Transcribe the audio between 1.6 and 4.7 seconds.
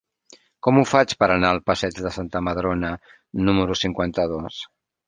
passeig de Santa Madrona número cinquanta-dos?